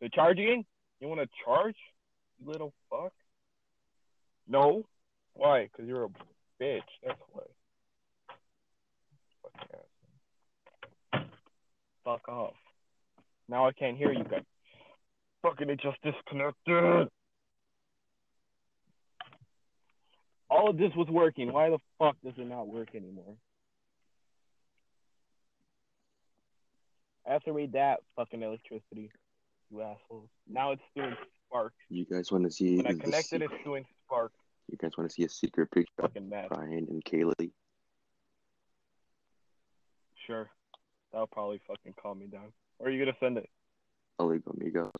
The 0.00 0.08
charging? 0.08 0.64
You 1.00 1.08
want 1.08 1.20
to 1.20 1.28
charge? 1.44 1.76
You 2.40 2.50
little 2.50 2.72
fuck? 2.90 3.12
No. 4.48 4.84
Why? 5.34 5.64
Because 5.64 5.86
you're 5.88 6.04
a 6.04 6.08
bitch. 6.62 6.80
That's 7.04 7.18
why. 7.32 7.42
Fuck 12.04 12.28
off. 12.28 12.54
Now 13.48 13.66
I 13.66 13.72
can't 13.72 13.96
hear 13.96 14.12
you 14.12 14.24
guys. 14.24 14.42
Fucking 15.42 15.70
it 15.70 15.80
just 15.80 15.98
disconnected. 16.02 17.08
All 20.50 20.68
of 20.68 20.76
this 20.76 20.92
was 20.96 21.08
working. 21.08 21.52
Why 21.52 21.70
the 21.70 21.78
fuck 21.98 22.16
does 22.24 22.34
it 22.36 22.46
not 22.46 22.68
work 22.68 22.94
anymore? 22.94 23.36
I 27.26 27.32
have 27.32 27.42
to 27.44 27.52
read 27.52 27.72
that 27.72 28.00
fucking 28.16 28.42
electricity, 28.42 29.10
you 29.70 29.80
assholes. 29.80 30.28
Now 30.48 30.72
it's 30.72 30.82
doing 30.96 31.14
spark. 31.46 31.72
You 31.88 32.04
guys 32.04 32.32
want 32.32 32.44
to 32.44 32.50
see? 32.50 32.76
When 32.78 32.86
I 32.86 32.94
connected, 32.94 33.42
it's 33.42 33.54
doing 33.64 33.86
You 34.12 34.78
guys 34.78 34.92
want 34.96 35.10
to 35.10 35.14
see 35.14 35.24
a 35.24 35.28
secret 35.28 35.70
picture 35.70 35.92
of 35.98 36.12
Fucking 36.12 36.28
mad. 36.28 36.48
Brian 36.48 36.86
and 36.88 37.04
Kaylee? 37.04 37.50
Sure. 40.26 40.48
That'll 41.12 41.26
probably 41.26 41.60
fucking 41.66 41.94
calm 42.00 42.18
me 42.18 42.26
down. 42.26 42.52
Or 42.78 42.88
are 42.88 42.90
you 42.90 43.04
gonna 43.04 43.16
send 43.20 43.38
it? 43.38 43.48
Illegal 44.18 44.54
amigo. 44.58 44.90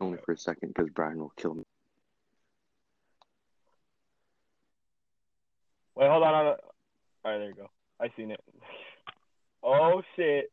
Only 0.00 0.18
for 0.24 0.32
a 0.32 0.38
second, 0.38 0.72
because 0.74 0.90
Brian 0.94 1.18
will 1.18 1.32
kill 1.36 1.54
me. 1.54 1.64
Wait, 5.94 6.08
hold 6.08 6.22
on. 6.22 6.34
hold 6.34 6.46
on. 6.46 6.56
All 7.24 7.32
right, 7.32 7.38
there 7.38 7.48
you 7.48 7.54
go. 7.54 7.70
I 8.00 8.10
seen 8.16 8.30
it. 8.30 8.40
Oh 9.62 10.00
shit! 10.16 10.50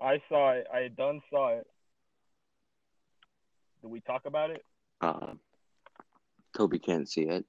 I 0.00 0.22
saw 0.30 0.52
it. 0.52 0.66
I 0.72 0.88
done 0.88 1.20
saw 1.28 1.50
it. 1.50 1.66
Did 3.82 3.90
we 3.90 4.00
talk 4.00 4.22
about 4.24 4.48
it? 4.48 4.64
Uh, 5.00 5.34
Toby 6.56 6.78
can't 6.78 7.08
see 7.08 7.22
it. 7.22 7.44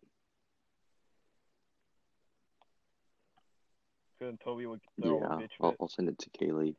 Toby 4.43 4.65
would 4.65 4.81
throw 5.01 5.20
Yeah, 5.20 5.48
I'll. 5.62 5.75
I'll 5.81 5.88
send 5.88 6.10
it 6.10 6.20
to 6.20 6.29
Kaylee. 6.29 6.75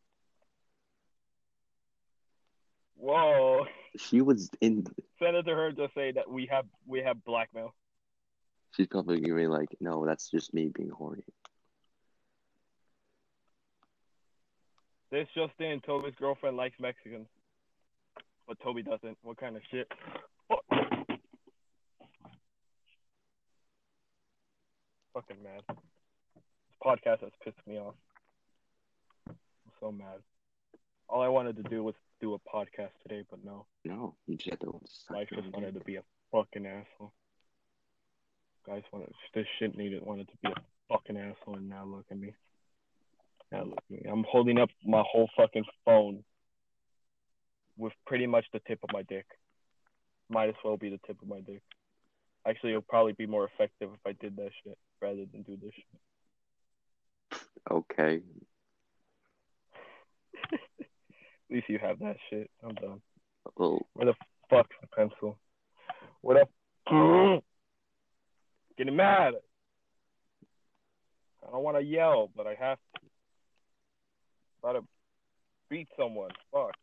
Whoa! 2.97 3.67
She 3.97 4.21
was 4.21 4.49
in. 4.61 4.87
Send 5.19 5.37
it 5.37 5.43
to 5.45 5.55
her. 5.55 5.73
to 5.73 5.89
say 5.95 6.13
that 6.13 6.31
we 6.31 6.47
have 6.51 6.67
we 6.87 7.01
have 7.01 7.25
blackmail. 7.25 7.75
She's 8.77 8.87
probably 8.87 9.21
gonna 9.21 9.35
be 9.35 9.47
like, 9.49 9.69
"No, 9.81 10.07
that's 10.07 10.31
just 10.31 10.55
me 10.55 10.69
being 10.69 10.91
horny." 10.91 11.25
This 15.11 15.27
just 15.35 15.53
in: 15.59 15.81
Toby's 15.81 16.15
girlfriend 16.15 16.57
likes 16.57 16.79
Mexicans, 16.81 17.27
but 18.47 18.59
Toby 18.61 18.83
doesn't. 18.83 19.19
What 19.23 19.37
kind 19.37 19.57
of 19.57 19.63
shit? 19.71 19.91
Fuck. 20.49 20.65
Fucking 25.15 25.43
mad. 25.43 25.63
This 25.69 26.77
podcast 26.83 27.21
has 27.21 27.33
pissed 27.45 27.67
me 27.67 27.79
off. 27.79 27.95
I'm 29.29 29.37
so 29.79 29.93
mad. 29.93 30.21
All 31.09 31.21
I 31.21 31.29
wanted 31.29 31.57
to 31.57 31.63
do 31.65 31.83
was 31.83 31.95
do 32.21 32.33
a 32.33 32.39
podcast 32.39 32.93
today, 33.03 33.23
but 33.29 33.45
no. 33.45 33.67
No, 33.85 34.15
you 34.27 34.37
just 34.37 34.51
had 34.51 34.61
to 34.61 34.81
Life 35.11 35.29
just 35.35 35.53
wanted 35.53 35.75
to 35.75 35.81
be 35.81 35.97
a 35.97 36.03
fucking 36.31 36.65
asshole. 36.65 37.13
Guys 38.67 38.83
wanted 38.91 39.13
this 39.35 39.47
shit 39.59 39.77
needed 39.77 40.03
wanted 40.03 40.29
to 40.29 40.35
be 40.43 40.49
a 40.49 40.55
fucking 40.89 41.19
asshole, 41.19 41.57
and 41.57 41.69
now 41.69 41.85
look 41.85 42.07
at 42.11 42.19
me. 42.19 42.33
Now 43.51 43.65
look 43.65 43.79
at 43.79 43.91
me. 43.91 44.09
I'm 44.11 44.25
holding 44.27 44.59
up 44.59 44.71
my 44.83 45.03
whole 45.07 45.29
fucking 45.37 45.65
phone 45.85 46.25
with 47.77 47.93
pretty 48.07 48.27
much 48.27 48.47
the 48.53 48.61
tip 48.61 48.79
of 48.83 48.91
my 48.95 49.03
dick. 49.03 49.27
Might 50.31 50.49
as 50.49 50.55
well 50.65 50.79
be 50.79 50.89
the 50.89 51.01
tip 51.07 51.21
of 51.21 51.29
my 51.29 51.41
dick. 51.41 51.63
Actually, 52.47 52.71
it'll 52.71 52.83
probably 52.83 53.13
be 53.13 53.27
more 53.27 53.45
effective 53.45 53.91
if 53.93 54.01
I 54.07 54.13
did 54.21 54.37
that 54.37 54.51
shit 54.65 54.77
rather 55.01 55.25
than 55.31 55.43
do 55.43 55.57
this 55.63 55.73
shit. 55.75 57.41
Okay. 57.71 58.21
At 60.53 60.87
least 61.51 61.69
you 61.69 61.79
have 61.79 62.01
that 62.01 62.17
shit. 62.29 62.51
I'm 62.63 62.75
done. 62.75 63.01
Oh. 63.59 63.81
Well, 63.95 64.15
Fuck 64.53 64.69
the 64.83 64.87
pencil. 64.89 65.39
What 66.21 66.37
up? 66.37 66.51
Getting 68.77 68.97
mad. 68.97 69.33
I 71.43 71.51
don't 71.51 71.63
want 71.65 71.79
to 71.79 71.83
yell, 71.83 72.31
but 72.37 72.47
I 72.47 72.55
have 72.61 72.77
to. 72.77 73.01
About 74.63 74.73
to 74.75 74.85
beat 75.71 75.89
someone. 75.99 76.33
Fuck. 76.53 76.75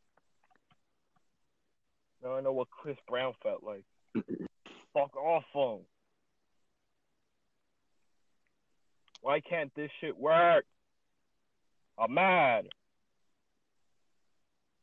Now 2.24 2.38
I 2.38 2.42
know 2.42 2.54
what 2.54 2.72
Chris 2.72 2.98
Brown 3.08 3.34
felt 3.44 3.64
like. 3.64 3.86
Fuck 5.00 5.16
off 5.16 5.44
phone. 5.54 5.80
Why 9.22 9.40
can't 9.40 9.74
this 9.74 9.90
shit 10.02 10.18
work? 10.18 10.66
I'm 11.98 12.14
mad. 12.14 12.66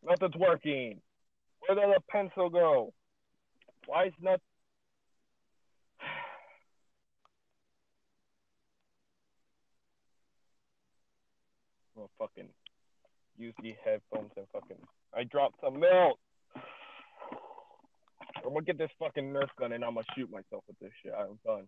Nothing's 0.02 0.36
working. 0.36 1.02
Where 1.60 1.74
did 1.74 1.94
the 1.94 2.00
pencil 2.08 2.48
go? 2.48 2.94
Why 3.86 4.06
is 4.06 4.12
not? 4.22 4.40
Well, 11.94 12.10
fucking 12.18 12.48
use 13.38 13.54
the 13.62 13.74
headphones 13.82 14.30
and 14.36 14.46
fucking. 14.52 14.76
I 15.14 15.24
dropped 15.24 15.60
some 15.62 15.80
milk. 15.80 16.18
I'm 18.44 18.52
gonna 18.52 18.64
get 18.64 18.78
this 18.78 18.90
fucking 18.98 19.32
Nerf 19.32 19.48
gun 19.58 19.72
and 19.72 19.84
I'm 19.84 19.94
gonna 19.94 20.06
shoot 20.16 20.30
myself 20.30 20.64
with 20.68 20.78
this 20.80 20.92
shit. 21.02 21.12
I'm 21.16 21.38
done. 21.44 21.66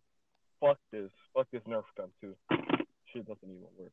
Fuck 0.60 0.78
this. 0.92 1.10
Fuck 1.34 1.46
this 1.52 1.62
Nerf 1.68 1.84
gun 1.96 2.08
too. 2.20 2.34
Shit 3.12 3.26
doesn't 3.26 3.42
even 3.44 3.66
work. 3.78 3.92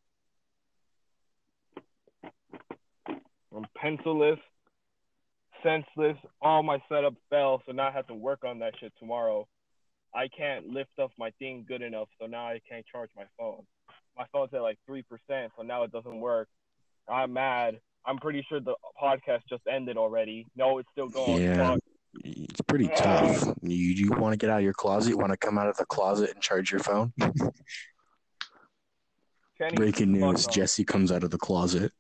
I'm 3.55 3.65
pencilless, 3.81 4.39
senseless. 5.63 6.17
All 6.41 6.61
my 6.61 6.79
setup 6.89 7.13
fell, 7.29 7.61
so 7.65 7.71
now 7.71 7.87
I 7.87 7.91
have 7.91 8.07
to 8.07 8.13
work 8.13 8.43
on 8.43 8.59
that 8.59 8.73
shit 8.79 8.91
tomorrow. 8.99 9.47
I 10.13 10.27
can't 10.27 10.67
lift 10.67 10.99
up 11.01 11.11
my 11.17 11.31
thing 11.39 11.65
good 11.67 11.81
enough, 11.81 12.09
so 12.19 12.27
now 12.27 12.47
I 12.47 12.59
can't 12.69 12.85
charge 12.85 13.09
my 13.15 13.25
phone. 13.37 13.63
My 14.17 14.25
phone's 14.31 14.53
at 14.53 14.61
like 14.61 14.77
three 14.85 15.03
percent, 15.03 15.53
so 15.57 15.63
now 15.63 15.83
it 15.83 15.91
doesn't 15.91 16.19
work. 16.19 16.49
I'm 17.09 17.33
mad. 17.33 17.79
I'm 18.05 18.17
pretty 18.17 18.45
sure 18.47 18.59
the 18.59 18.75
podcast 19.01 19.41
just 19.49 19.63
ended 19.71 19.97
already. 19.97 20.45
No, 20.55 20.77
it's 20.77 20.89
still 20.91 21.09
going. 21.09 21.41
Yeah. 21.41 21.77
It's 22.55 22.61
pretty 22.61 22.87
tough. 22.95 23.53
You 23.63 23.75
you 23.75 24.11
want 24.11 24.31
to 24.31 24.37
get 24.37 24.49
out 24.49 24.59
of 24.59 24.63
your 24.63 24.71
closet? 24.71 25.09
You 25.09 25.17
want 25.17 25.33
to 25.33 25.37
come 25.37 25.57
out 25.57 25.67
of 25.67 25.75
the 25.75 25.85
closet 25.87 26.31
and 26.33 26.41
charge 26.41 26.71
your 26.71 26.79
phone? 26.79 27.11
Kenny, 29.57 29.75
Breaking 29.75 30.13
news. 30.13 30.47
Jesse 30.47 30.85
comes 30.85 31.11
out 31.11 31.25
of 31.25 31.31
the 31.31 31.37
closet. 31.37 31.91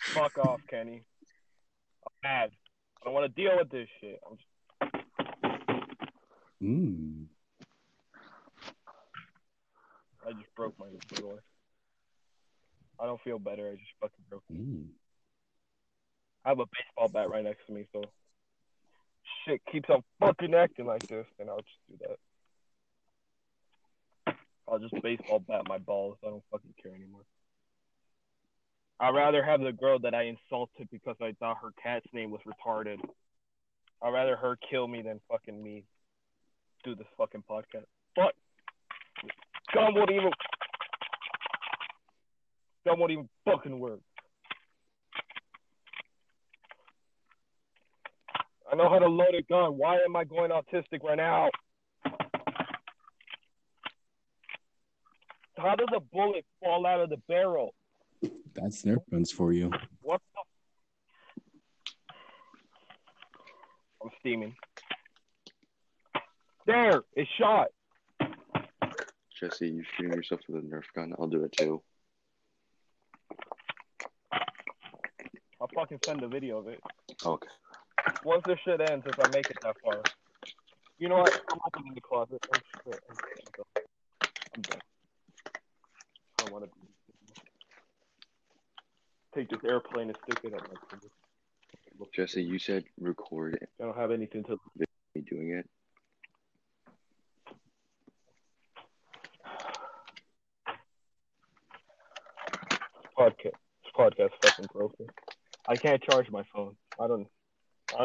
Fuck 0.00 0.36
off, 0.36 0.60
Kenny. 0.68 1.02
I'm 2.06 2.12
mad. 2.22 2.50
I 3.00 3.04
don't 3.06 3.14
want 3.14 3.34
to 3.34 3.42
deal 3.42 3.56
with 3.56 3.70
this 3.70 3.88
shit. 4.02 4.20
I'm 4.30 4.36
just, 4.36 4.48
Mm. 6.62 7.24
I 10.28 10.32
just 10.32 10.54
broke 10.54 10.78
my 10.78 10.86
door. 11.14 11.42
I 13.00 13.06
don't 13.06 13.20
feel 13.22 13.38
better. 13.38 13.68
I 13.70 13.76
just 13.76 13.92
fucking 13.98 14.24
broke. 14.28 14.44
it. 14.50 14.60
Mm. 14.60 14.88
I 16.44 16.50
have 16.50 16.58
a 16.58 16.66
baseball 16.66 17.08
bat 17.08 17.30
right 17.30 17.42
next 17.42 17.64
to 17.66 17.72
me, 17.72 17.86
so 17.94 18.02
shit 19.44 19.60
keeps 19.70 19.88
on 19.90 20.02
fucking 20.20 20.54
acting 20.54 20.86
like 20.86 21.06
this, 21.06 21.26
then 21.38 21.48
I'll 21.48 21.58
just 21.58 21.68
do 21.90 22.08
that. 22.08 22.18
I'll 24.68 24.78
just 24.78 24.94
baseball 25.02 25.40
bat 25.40 25.62
my 25.68 25.78
balls. 25.78 26.16
I 26.24 26.28
don't 26.28 26.42
fucking 26.50 26.74
care 26.82 26.94
anymore. 26.94 27.22
I'd 29.00 29.14
rather 29.14 29.42
have 29.42 29.60
the 29.60 29.72
girl 29.72 29.98
that 30.00 30.14
I 30.14 30.24
insulted 30.24 30.88
because 30.90 31.16
I 31.20 31.34
thought 31.38 31.58
her 31.60 31.72
cat's 31.82 32.06
name 32.12 32.30
was 32.30 32.40
retarded. 32.46 32.98
I'd 34.00 34.12
rather 34.12 34.36
her 34.36 34.56
kill 34.70 34.86
me 34.86 35.02
than 35.02 35.20
fucking 35.28 35.60
me 35.60 35.84
do 36.84 36.94
this 36.94 37.06
fucking 37.18 37.44
podcast. 37.48 37.86
But 38.16 38.34
gun 39.74 39.94
won't 39.94 40.10
even 40.10 40.30
gun 42.86 42.98
won't 42.98 43.12
even 43.12 43.28
fucking 43.44 43.78
work. 43.78 44.00
I 48.72 48.76
know 48.76 48.88
how 48.88 48.98
to 48.98 49.06
load 49.06 49.34
a 49.34 49.42
gun. 49.42 49.76
Why 49.76 49.96
am 49.96 50.16
I 50.16 50.24
going 50.24 50.50
autistic 50.50 51.04
right 51.04 51.18
now? 51.18 51.50
How 55.58 55.76
does 55.76 55.88
a 55.94 56.00
bullet 56.00 56.46
fall 56.58 56.86
out 56.86 57.00
of 57.00 57.10
the 57.10 57.18
barrel? 57.28 57.74
That's 58.54 58.82
Nerf 58.82 59.02
guns 59.10 59.30
for 59.30 59.52
you. 59.52 59.70
What 60.00 60.22
the? 60.34 60.40
I'm 64.02 64.10
steaming. 64.20 64.54
There, 66.66 67.02
it 67.14 67.28
shot. 67.38 67.68
Jesse, 69.38 69.68
you 69.68 69.84
shooting 69.96 70.14
yourself 70.14 70.40
with 70.48 70.64
a 70.64 70.66
Nerf 70.66 70.84
gun? 70.94 71.12
I'll 71.18 71.28
do 71.28 71.44
it 71.44 71.52
too. 71.52 71.82
I'll 75.60 75.68
fucking 75.74 75.98
send 76.04 76.22
a 76.22 76.28
video 76.28 76.56
of 76.58 76.68
it. 76.68 76.80
Okay. 77.24 77.48
Once 78.24 78.42
this 78.46 78.58
shit 78.64 78.80
ends, 78.80 79.04
if 79.06 79.18
I 79.18 79.28
make 79.28 79.50
it 79.50 79.58
that 79.62 79.76
far. 79.84 80.02
You 80.98 81.08
know 81.08 81.16
what? 81.16 81.42
I'm 81.50 81.58
opening 81.66 81.94
the 81.94 82.00
closet. 82.00 82.38
Oh, 82.54 82.58
shit. 82.84 83.00
I'm 83.08 83.16
done. 83.56 83.84
I'm 84.54 84.62
done. 84.62 84.80
I 86.38 86.44
don't 86.44 86.52
want 86.52 86.64
to 86.64 86.70
take 89.34 89.50
this 89.50 89.60
airplane 89.68 90.08
and 90.08 90.18
stick 90.24 90.44
it 90.44 90.54
at 90.54 90.60
my 90.60 90.76
finger. 90.90 91.08
Jesse, 92.14 92.42
you 92.42 92.58
said 92.58 92.84
record 93.00 93.54
it. 93.54 93.68
I 93.80 93.84
don't 93.84 93.96
have 93.96 94.10
anything 94.10 94.44
to. 94.44 94.58
me 95.14 95.22
doing 95.22 95.50
it. 95.50 95.68
podcast. 103.22 103.52
This 103.84 103.92
podcast 103.96 104.30
fucking 104.42 104.66
broken. 104.72 105.06
I 105.68 105.76
can't 105.76 106.02
charge 106.02 106.30
my 106.30 106.42
phone. 106.54 106.76
I 107.00 107.06
don't. 107.06 107.26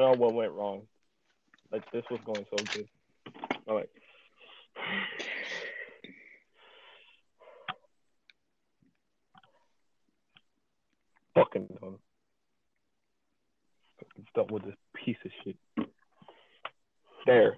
Know 0.08 0.13
what 0.13 0.36
went 0.36 0.54
wrong. 0.54 0.84
Like 1.70 1.84
this 1.91 2.06
was 2.10 2.22
going 2.26 2.46
so 2.50 2.63
good. 2.74 2.88
All 3.67 3.76
right. 3.76 3.89
Fucking 11.36 11.67
done. 11.82 11.98
Done 14.34 14.48
with 14.50 14.63
this 14.63 14.76
piece 14.96 15.17
of 15.26 15.32
shit. 15.43 15.58
There. 17.26 17.58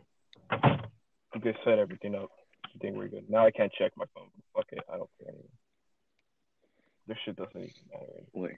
You 0.52 1.42
just 1.44 1.60
set 1.64 1.78
everything 1.78 2.16
up. 2.16 2.32
I 2.66 2.80
think 2.80 2.96
we're 2.96 3.10
good. 3.10 3.30
Now 3.30 3.46
I 3.46 3.52
can't 3.52 3.72
check 3.78 3.92
my 3.96 4.06
phone. 4.16 4.30
Fuck 4.56 4.66
it. 4.72 4.80
I 4.92 4.98
don't 4.98 5.10
care 5.20 5.30
anymore. 5.30 5.46
This 7.08 7.18
shit 7.26 7.36
doesn't 7.36 7.56
even 7.56 7.70
matter 7.94 8.06
anymore. 8.12 8.26
Wait. 8.34 8.58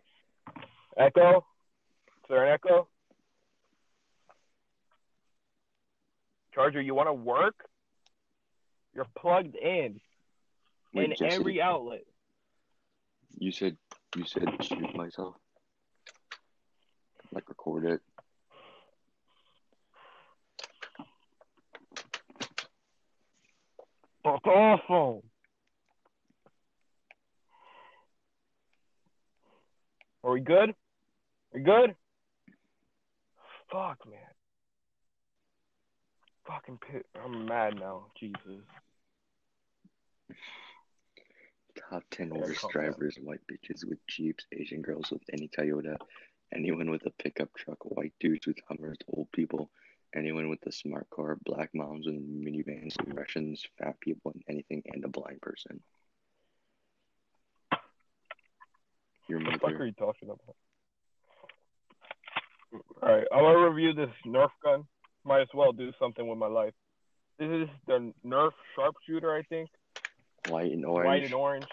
Echo? 0.98 1.40
Is 1.40 2.30
there 2.30 2.46
an 2.46 2.54
echo? 2.54 2.88
Charger, 6.54 6.82
you 6.82 6.94
want 6.94 7.08
to 7.08 7.14
work? 7.14 7.56
You're 8.94 9.08
plugged 9.18 9.56
in 9.56 10.02
Wait, 10.94 11.18
in 11.20 11.32
every 11.32 11.62
outlet. 11.62 12.04
You 13.38 13.52
said 13.52 13.78
you 14.16 14.26
said 14.26 14.50
shoot 14.62 14.96
myself. 14.96 15.36
Like 17.32 17.48
record 17.48 17.86
it. 17.86 18.02
Fuck 24.24 24.46
off. 24.46 25.22
Are 30.24 30.32
we 30.32 30.42
good? 30.42 30.76
We 31.54 31.62
good? 31.62 31.96
Fuck, 33.72 34.00
man. 34.06 34.31
Fucking 36.48 36.80
pit. 36.92 37.06
I'm 37.24 37.46
mad 37.46 37.76
now. 37.76 38.06
Jesus. 38.20 38.64
Top 41.90 42.04
10 42.12 42.32
Yeah, 42.34 42.42
worst 42.42 42.66
drivers 42.72 43.18
white 43.22 43.42
bitches 43.52 43.86
with 43.88 44.00
Jeeps, 44.08 44.46
Asian 44.52 44.82
girls 44.82 45.12
with 45.12 45.22
any 45.32 45.48
Toyota, 45.48 45.96
anyone 46.54 46.90
with 46.90 47.06
a 47.06 47.12
pickup 47.12 47.50
truck, 47.56 47.78
white 47.84 48.14
dudes 48.20 48.48
with 48.48 48.58
Hummers, 48.68 48.98
old 49.08 49.32
people, 49.32 49.70
anyone 50.16 50.50
with 50.50 50.66
a 50.66 50.72
smart 50.72 51.10
car, 51.10 51.38
black 51.46 51.70
moms 51.74 52.06
with 52.06 52.16
minivans, 52.16 52.96
Russians, 53.16 53.66
fat 53.78 54.00
people, 54.02 54.32
and 54.34 54.44
anything, 54.50 54.82
and 54.94 55.06
a 55.06 55.10
blind 55.10 55.42
person. 55.42 55.82
Your 59.30 59.40
What 59.40 59.54
the 59.54 59.60
fuck 59.60 59.72
are 59.80 59.86
you 59.86 59.94
talking 59.94 60.30
about? 60.30 60.56
Alright, 63.02 63.28
I'm 63.34 63.44
gonna 63.44 63.70
review 63.70 63.94
this 63.94 64.14
Nerf 64.26 64.50
gun. 64.64 64.84
Might 65.24 65.42
as 65.42 65.48
well 65.54 65.72
do 65.72 65.92
something 66.00 66.28
with 66.28 66.38
my 66.38 66.48
life. 66.48 66.74
This 67.38 67.50
is 67.50 67.70
the 67.88 68.14
Nerf 68.26 68.52
sharpshooter, 68.76 69.34
I 69.34 69.44
think. 69.44 69.70
White 70.50 70.72
and 70.72 70.86
orange. 70.86 71.08
White 71.08 71.24
and 71.24 71.34
orange. 71.34 71.66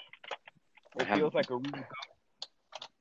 It 0.99 1.07
have- 1.07 1.19
feels 1.19 1.35
like 1.35 1.51
a 1.51 1.57
really 1.57 1.85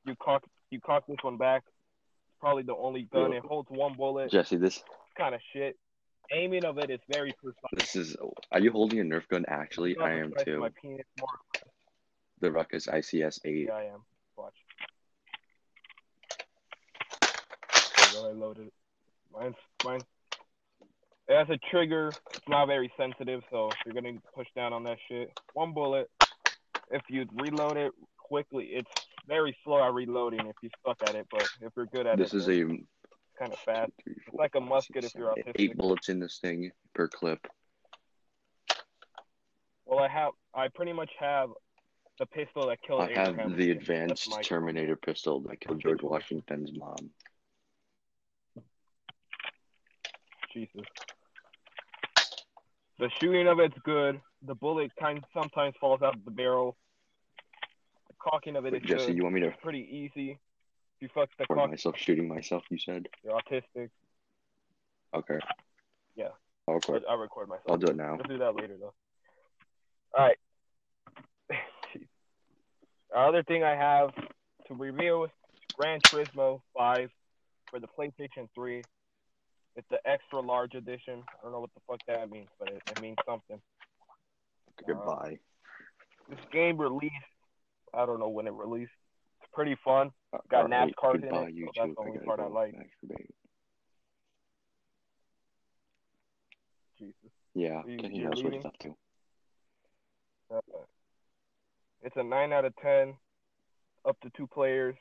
you 0.05 0.15
cock 0.15 0.43
you 0.69 0.79
cock 0.79 1.05
this 1.07 1.17
one 1.21 1.37
back. 1.37 1.63
It's 1.65 2.39
probably 2.39 2.63
the 2.63 2.75
only 2.75 3.03
gun. 3.03 3.33
It 3.33 3.43
holds 3.43 3.69
one 3.69 3.93
bullet. 3.93 4.31
Jesse, 4.31 4.57
this 4.57 4.83
kind 5.17 5.35
of 5.35 5.41
shit. 5.53 5.77
Aiming 6.31 6.65
of 6.65 6.77
it 6.77 6.89
is 6.89 6.99
very 7.11 7.33
precise. 7.33 7.61
this 7.73 7.95
is. 7.95 8.17
Are 8.51 8.59
you 8.59 8.71
holding 8.71 8.99
a 8.99 9.03
Nerf 9.03 9.27
gun? 9.29 9.45
Actually, 9.47 9.97
I 9.97 10.13
am 10.15 10.33
too. 10.43 10.59
My 10.59 10.69
penis 10.81 11.05
more. 11.19 11.29
The 12.39 12.49
Rukkus 12.49 12.87
ICS 12.87 13.39
8. 13.45 13.67
Yeah, 13.67 13.73
I 13.73 13.83
am. 13.85 14.03
Watch. 14.35 14.53
I 18.17 18.31
loaded 18.31 18.67
it. 18.67 18.73
Mine's 19.33 19.55
has 21.29 21.49
a 21.49 21.57
trigger. 21.69 22.11
It's 22.33 22.47
not 22.47 22.67
very 22.67 22.91
sensitive, 22.97 23.41
so 23.51 23.69
you're 23.85 23.93
gonna 23.93 24.19
push 24.33 24.47
down 24.55 24.73
on 24.73 24.83
that 24.85 24.97
shit. 25.07 25.37
One 25.53 25.73
bullet. 25.73 26.09
If 26.91 27.01
you 27.09 27.25
reload 27.33 27.77
it 27.77 27.91
quickly, 28.17 28.65
it's 28.67 28.89
very 29.27 29.55
slow 29.63 29.83
at 29.85 29.93
reloading 29.93 30.47
if 30.47 30.55
you 30.61 30.69
suck 30.85 30.97
at 31.03 31.15
it, 31.15 31.27
but 31.29 31.47
if 31.61 31.73
you're 31.75 31.85
good 31.87 32.07
at 32.07 32.13
it, 32.19 32.23
This 32.23 32.33
is 32.33 32.47
a 32.47 32.63
kind 33.37 33.51
of 33.53 33.59
fast. 33.59 33.91
two, 34.05 34.13
three, 34.13 34.23
four, 34.31 34.39
like 34.39 34.55
a 34.55 34.61
musket 34.61 35.03
six, 35.03 35.13
if 35.15 35.19
you're 35.19 35.29
autistic. 35.33 35.51
Eight 35.55 35.77
bullets 35.77 36.09
in 36.09 36.19
this 36.19 36.39
thing 36.39 36.71
per 36.93 37.07
clip. 37.09 37.45
Well, 39.85 39.99
I 39.99 40.07
have. 40.07 40.31
I 40.53 40.67
pretty 40.69 40.93
much 40.93 41.11
have 41.19 41.49
the 42.19 42.25
pistol 42.25 42.67
that 42.67 42.81
killed 42.81 43.01
I 43.01 43.11
have 43.13 43.55
the 43.57 43.71
advanced 43.71 44.29
my- 44.29 44.41
Terminator 44.41 44.95
pistol 44.95 45.41
that 45.41 45.59
killed 45.59 45.79
George 45.81 46.01
Washington's 46.01 46.71
mom. 46.77 47.11
Jesus. 50.53 50.81
The 52.99 53.09
shooting 53.19 53.47
of 53.47 53.59
it's 53.59 53.77
good. 53.83 54.19
The 54.45 54.55
bullet 54.55 54.91
kind 54.99 55.23
sometimes 55.33 55.75
falls 55.79 56.01
out 56.01 56.15
of 56.15 56.25
the 56.25 56.31
barrel. 56.31 56.77
The 58.07 58.15
cocking 58.19 58.55
of 58.55 58.65
it 58.65 58.73
is 58.73 58.81
Wait, 58.81 58.85
Jesse, 58.85 59.07
good. 59.07 59.17
you 59.17 59.23
want 59.23 59.35
me 59.35 59.41
to 59.41 59.51
pretty 59.61 59.87
easy. 59.91 60.31
If 60.31 61.01
you 61.01 61.09
fuck 61.13 61.29
the 61.37 61.45
cock, 61.45 61.69
myself 61.69 61.95
shooting 61.97 62.27
myself? 62.27 62.63
You 62.69 62.79
said. 62.79 63.07
you're 63.23 63.39
autistic. 63.39 63.89
Okay. 65.13 65.39
Yeah. 66.15 66.29
I'll 66.67 66.75
record. 66.75 67.03
I'll 67.07 67.17
record 67.17 67.49
myself. 67.49 67.69
I'll 67.69 67.77
do 67.77 67.87
it 67.87 67.95
now. 67.95 68.15
We'll 68.15 68.37
do 68.37 68.39
that 68.39 68.55
later 68.55 68.77
though. 68.79 68.93
All 70.17 70.25
right. 70.25 70.37
The 71.49 71.55
other 73.15 73.43
thing 73.43 73.63
I 73.63 73.75
have 73.75 74.13
to 74.67 74.73
review 74.73 75.25
is 75.25 75.29
Gran 75.75 75.99
Turismo 76.01 76.61
5 76.75 77.09
for 77.69 77.79
the 77.79 77.87
PlayStation 77.87 78.49
3. 78.55 78.81
It's 79.77 79.87
the 79.91 79.99
extra 80.09 80.39
large 80.39 80.73
edition. 80.73 81.23
I 81.29 81.43
don't 81.43 81.51
know 81.51 81.59
what 81.59 81.69
the 81.75 81.81
fuck 81.87 81.99
that 82.07 82.31
means, 82.31 82.47
but 82.57 82.69
it, 82.69 82.81
it 82.89 82.99
means 82.99 83.17
something. 83.27 83.61
Goodbye. 84.87 85.37
This 86.27 86.39
game 86.51 86.79
released. 86.79 87.13
I 87.93 88.07
don't 88.07 88.19
know 88.19 88.27
when 88.27 88.47
it 88.47 88.53
released. 88.53 88.91
It's 89.39 89.51
pretty 89.53 89.77
fun. 89.85 90.09
got 90.49 90.63
All 90.63 90.67
right, 90.67 90.91
NASCARs 90.91 91.15
in 91.21 91.23
it, 91.25 91.29
so 91.29 91.71
that's 91.75 91.95
the 91.95 92.01
only 92.01 92.13
gotta 92.13 92.25
part 92.25 92.39
I 92.39 92.47
like. 92.47 92.75
Jesus. 96.97 97.13
Yeah, 97.53 97.83
You- 97.85 97.99
you're 98.01 98.29
knows 98.29 98.43
what 98.43 98.53
he's 98.53 98.65
up 98.65 98.77
to. 98.79 98.97
Uh, 100.49 100.59
it's 102.01 102.15
a 102.15 102.23
9 102.23 102.51
out 102.51 102.65
of 102.65 102.75
10, 102.77 103.15
up 104.05 104.19
to 104.21 104.31
two 104.31 104.47
players, 104.47 104.95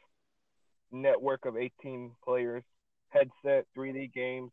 network 0.90 1.46
of 1.46 1.56
18 1.56 2.14
players, 2.22 2.62
headset, 3.08 3.66
3D 3.74 4.08
games, 4.08 4.52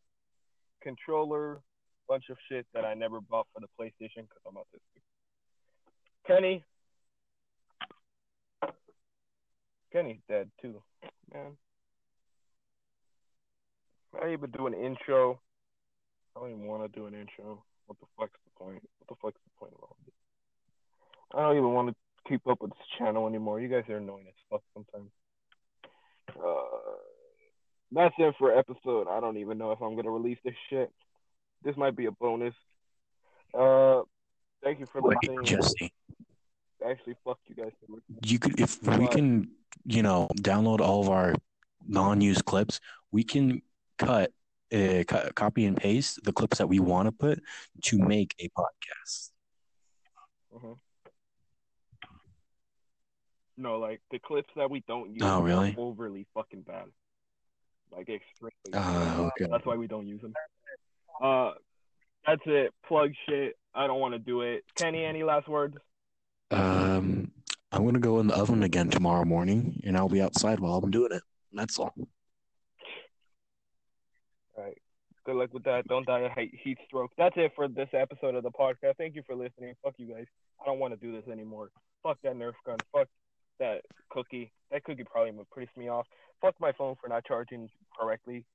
controller, 0.83 1.61
bunch 2.07 2.25
of 2.29 2.37
shit 2.49 2.65
that 2.73 2.85
I 2.85 2.93
never 2.93 3.21
bought 3.21 3.47
for 3.53 3.61
the 3.61 3.67
PlayStation 3.79 4.27
because 4.27 4.41
I'm 4.47 4.55
autistic. 4.55 5.01
Kenny. 6.27 6.63
Kenny's 9.91 10.19
dead 10.27 10.49
too, 10.61 10.81
man. 11.31 11.57
I 14.21 14.33
even 14.33 14.51
do 14.51 14.67
an 14.67 14.73
intro. 14.73 15.39
I 16.35 16.39
don't 16.39 16.49
even 16.51 16.65
want 16.65 16.83
to 16.91 16.99
do 16.99 17.05
an 17.05 17.13
intro. 17.13 17.63
What 17.85 17.99
the 17.99 18.07
fuck's 18.17 18.39
the 18.45 18.63
point? 18.63 18.81
What 18.99 19.07
the 19.07 19.15
fuck's 19.21 19.41
the 19.43 19.59
point 19.59 19.73
of 19.73 19.83
all 19.83 19.95
this? 20.05 20.13
I 21.33 21.41
don't 21.41 21.57
even 21.57 21.73
want 21.73 21.89
to 21.89 21.95
keep 22.27 22.47
up 22.47 22.61
with 22.61 22.71
this 22.71 22.87
channel 22.97 23.27
anymore. 23.27 23.59
You 23.59 23.69
guys 23.69 23.83
are 23.89 23.97
annoying 23.97 24.25
as 24.27 24.33
fuck 24.49 24.61
sometimes. 24.73 25.11
Uh, 26.29 27.12
that's 27.93 28.15
it 28.17 28.35
for 28.37 28.57
episode. 28.57 29.07
I 29.09 29.19
don't 29.19 29.37
even 29.37 29.57
know 29.57 29.71
if 29.71 29.81
I'm 29.81 29.95
gonna 29.95 30.11
release 30.11 30.39
this 30.43 30.55
shit. 30.69 30.91
This 31.63 31.77
might 31.77 31.95
be 31.95 32.05
a 32.05 32.11
bonus. 32.11 32.53
Uh, 33.53 34.01
thank 34.63 34.79
you 34.79 34.87
for 34.91 35.01
Wait, 35.01 35.17
listening. 35.23 35.45
Jesse, 35.45 35.91
Actually, 36.85 37.15
fuck 37.23 37.39
you 37.47 37.55
guys 37.55 37.71
you 38.23 38.39
could 38.39 38.59
if 38.59 38.81
we 38.83 39.07
can, 39.07 39.49
you 39.85 40.03
know, 40.03 40.27
download 40.37 40.79
all 40.79 41.01
of 41.01 41.09
our 41.09 41.35
non-used 41.87 42.45
clips. 42.45 42.79
We 43.11 43.23
can 43.23 43.61
cut, 43.97 44.31
uh, 44.73 45.03
co- 45.07 45.29
copy 45.35 45.65
and 45.65 45.77
paste 45.77 46.23
the 46.23 46.33
clips 46.33 46.57
that 46.57 46.67
we 46.67 46.79
want 46.79 47.07
to 47.07 47.11
put 47.11 47.41
to 47.83 47.97
make 47.97 48.33
a 48.39 48.49
podcast. 48.49 49.29
hmm 50.51 50.73
No, 53.57 53.77
like 53.79 54.01
the 54.11 54.19
clips 54.19 54.49
that 54.55 54.69
we 54.69 54.83
don't 54.87 55.11
use 55.11 55.21
Oh, 55.23 55.41
really? 55.41 55.75
are 55.77 55.81
overly 55.81 56.27
fucking 56.33 56.61
bad. 56.63 56.85
Like 57.95 58.09
extremely. 58.09 58.51
Ah, 58.73 59.19
okay. 59.19 59.47
That's 59.49 59.65
why 59.65 59.75
we 59.75 59.87
don't 59.87 60.07
use 60.07 60.21
them. 60.21 60.33
Uh, 61.21 61.51
that's 62.25 62.41
it. 62.45 62.73
Plug 62.87 63.11
shit. 63.27 63.55
I 63.75 63.87
don't 63.87 63.99
want 63.99 64.13
to 64.13 64.19
do 64.19 64.41
it. 64.41 64.63
Kenny, 64.75 65.03
any 65.03 65.23
last 65.23 65.47
words? 65.47 65.75
Um, 66.51 67.31
I'm 67.71 67.85
gonna 67.85 67.99
go 67.99 68.19
in 68.19 68.27
the 68.27 68.35
oven 68.35 68.63
again 68.63 68.89
tomorrow 68.89 69.25
morning, 69.25 69.81
and 69.83 69.97
I'll 69.97 70.09
be 70.09 70.21
outside 70.21 70.59
while 70.59 70.75
I'm 70.75 70.91
doing 70.91 71.11
it. 71.11 71.23
That's 71.51 71.79
all. 71.79 71.93
All 74.55 74.63
right. 74.63 74.77
Good 75.25 75.35
luck 75.35 75.53
with 75.53 75.63
that. 75.63 75.87
Don't 75.87 76.05
die 76.05 76.19
of 76.19 76.31
heat 76.33 76.53
heat 76.63 76.77
stroke. 76.85 77.11
That's 77.17 77.35
it 77.37 77.51
for 77.55 77.67
this 77.67 77.89
episode 77.93 78.35
of 78.35 78.43
the 78.43 78.51
podcast. 78.51 78.97
Thank 78.97 79.15
you 79.15 79.23
for 79.25 79.35
listening. 79.35 79.73
Fuck 79.83 79.95
you 79.97 80.07
guys. 80.07 80.25
I 80.61 80.65
don't 80.65 80.79
want 80.79 80.93
to 80.93 80.99
do 80.99 81.11
this 81.11 81.29
anymore. 81.31 81.69
Fuck 82.03 82.17
that 82.23 82.35
Nerf 82.35 82.53
gun. 82.65 82.77
Fuck 82.91 83.07
that 83.59 83.81
cookie. 84.09 84.51
That 84.71 84.83
cookie 84.83 85.03
probably 85.03 85.31
would 85.31 85.47
piss 85.57 85.69
me 85.77 85.89
off. 85.89 86.07
Fuck 86.41 86.55
my 86.59 86.71
phone 86.71 86.95
for 87.01 87.07
not 87.07 87.25
charging 87.25 87.69
correctly. 87.99 88.45